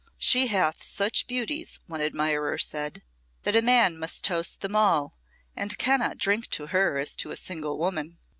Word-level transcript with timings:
"She 0.17 0.47
hath 0.47 0.81
such 0.81 1.27
beauties," 1.27 1.79
one 1.85 2.01
admirer 2.01 2.57
said, 2.57 3.03
"that 3.43 3.55
a 3.55 3.61
man 3.61 3.99
must 3.99 4.23
toast 4.23 4.61
them 4.61 4.75
all 4.75 5.13
and 5.55 5.77
cannot 5.77 6.17
drink 6.17 6.47
to 6.57 6.65
her 6.73 6.97
as 6.97 7.15
to 7.17 7.29
a 7.29 7.37
single 7.37 7.77
woman. 7.77 8.17